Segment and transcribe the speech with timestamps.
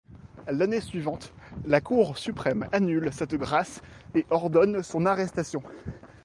[0.49, 1.31] L’année suivante,
[1.63, 3.83] la Cour suprême annule cette grâce
[4.15, 5.61] et ordonne son arrestation.